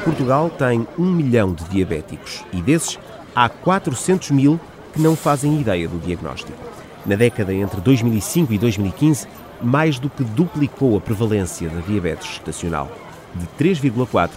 Portugal 0.03 0.51
tem 0.51 0.88
um 1.00 1.12
milhão 1.12 1.53
de 1.53 1.63
diabéticos 1.65 2.43
e 2.53 2.62
desses 2.62 3.00
há 3.34 3.50
400 3.50 4.32
mil 4.32 4.60
que 4.93 5.01
não 5.01 5.15
fazem 5.15 5.59
ideia 5.59 5.88
do 5.88 6.00
diagnóstico. 6.00 6.57
Na 7.05 7.15
década 7.15 7.53
entre 7.53 7.81
2005 7.81 8.53
e 8.53 8.57
2015, 8.57 9.27
mais 9.62 10.00
do 10.00 10.09
que 10.09 10.23
duplicou 10.23 10.95
a 10.95 11.01
prevalência 11.01 11.69
da 11.69 11.81
diabetes 11.81 12.27
gestacional, 12.27 12.89
de 13.35 13.47
3,4% 13.57 14.29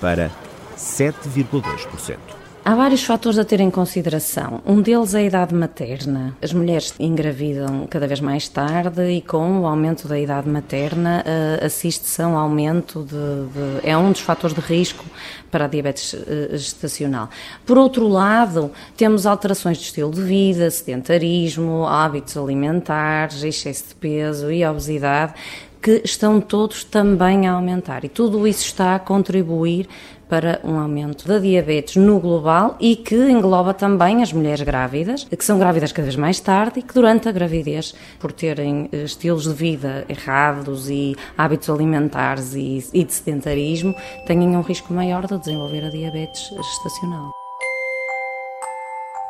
para 0.00 0.30
7,2%. 0.76 2.39
Há 2.62 2.74
vários 2.74 3.02
fatores 3.02 3.38
a 3.38 3.44
ter 3.44 3.58
em 3.60 3.70
consideração. 3.70 4.60
Um 4.66 4.82
deles 4.82 5.14
é 5.14 5.20
a 5.20 5.22
idade 5.22 5.54
materna. 5.54 6.36
As 6.42 6.52
mulheres 6.52 6.94
engravidam 7.00 7.86
cada 7.88 8.06
vez 8.06 8.20
mais 8.20 8.48
tarde 8.48 9.02
e 9.10 9.22
com 9.22 9.62
o 9.62 9.66
aumento 9.66 10.06
da 10.06 10.18
idade 10.20 10.46
materna 10.46 11.24
uh, 11.24 11.64
assiste-se 11.64 12.20
a 12.20 12.28
um 12.28 12.36
aumento 12.36 13.02
de, 13.02 13.80
de, 13.80 13.88
É 13.88 13.96
um 13.96 14.12
dos 14.12 14.20
fatores 14.20 14.54
de 14.54 14.60
risco 14.60 15.04
para 15.50 15.64
a 15.64 15.68
diabetes 15.68 16.12
uh, 16.12 16.50
gestacional. 16.52 17.30
Por 17.64 17.78
outro 17.78 18.06
lado, 18.06 18.70
temos 18.94 19.24
alterações 19.24 19.78
de 19.78 19.84
estilo 19.84 20.10
de 20.10 20.20
vida, 20.22 20.70
sedentarismo, 20.70 21.86
hábitos 21.86 22.36
alimentares, 22.36 23.42
excesso 23.42 23.88
de 23.88 23.94
peso 23.94 24.52
e 24.52 24.66
obesidade 24.66 25.32
que 25.80 26.02
estão 26.04 26.42
todos 26.42 26.84
também 26.84 27.48
a 27.48 27.52
aumentar. 27.52 28.04
E 28.04 28.08
tudo 28.10 28.46
isso 28.46 28.66
está 28.66 28.96
a 28.96 28.98
contribuir 28.98 29.88
para 30.30 30.60
um 30.62 30.78
aumento 30.78 31.26
da 31.26 31.40
diabetes 31.40 31.96
no 31.96 32.20
global 32.20 32.76
e 32.78 32.94
que 32.94 33.16
engloba 33.16 33.74
também 33.74 34.22
as 34.22 34.32
mulheres 34.32 34.62
grávidas, 34.62 35.24
que 35.24 35.44
são 35.44 35.58
grávidas 35.58 35.90
cada 35.90 36.04
vez 36.04 36.14
mais 36.14 36.38
tarde 36.38 36.78
e 36.78 36.82
que 36.82 36.94
durante 36.94 37.28
a 37.28 37.32
gravidez, 37.32 37.92
por 38.20 38.30
terem 38.30 38.88
eh, 38.92 39.02
estilos 39.02 39.42
de 39.42 39.52
vida 39.52 40.04
errados 40.08 40.88
e 40.88 41.16
hábitos 41.36 41.68
alimentares 41.68 42.54
e, 42.54 42.78
e 42.94 43.02
de 43.02 43.12
sedentarismo, 43.12 43.92
têm 44.26 44.56
um 44.56 44.60
risco 44.60 44.94
maior 44.94 45.26
de 45.26 45.36
desenvolver 45.36 45.84
a 45.84 45.90
diabetes 45.90 46.48
gestacional. 46.48 47.32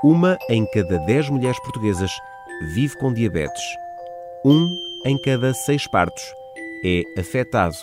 Uma 0.05 0.39
em 0.51 0.67
cada 0.67 0.99
dez 0.99 1.31
mulheres 1.31 1.59
portuguesas 1.61 2.11
vive 2.75 2.97
com 2.99 3.13
diabetes. 3.13 3.63
Um 4.45 4.69
em 5.07 5.17
cada 5.19 5.55
seis 5.55 5.87
partos 5.91 6.23
é 6.85 7.03
afetado 7.19 7.77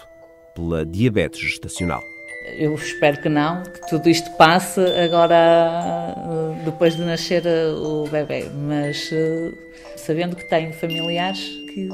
pela 0.53 0.85
diabetes 0.85 1.39
gestacional. 1.39 2.16
Eu 2.55 2.73
espero 2.75 3.21
que 3.21 3.29
não, 3.29 3.63
que 3.63 3.87
tudo 3.89 4.09
isto 4.09 4.31
passe 4.31 4.79
agora 4.79 6.15
depois 6.63 6.95
de 6.95 7.03
nascer 7.03 7.43
o 7.45 8.07
bebê, 8.09 8.49
mas 8.53 9.09
eh, 9.11 9.51
sabendo 9.95 10.35
que 10.35 10.47
tenho 10.49 10.73
familiares 10.73 11.39
que 11.73 11.89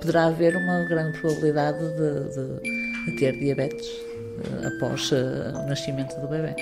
poderá 0.00 0.26
haver 0.26 0.56
uma 0.56 0.84
grande 0.84 1.18
probabilidade 1.18 1.78
de, 1.78 2.34
de, 2.34 3.06
de 3.06 3.16
ter 3.18 3.32
diabetes 3.38 3.86
eh, 3.86 4.66
após 4.66 5.10
eh, 5.12 5.52
o 5.54 5.68
nascimento 5.68 6.18
do 6.20 6.28
bebê. 6.28 6.54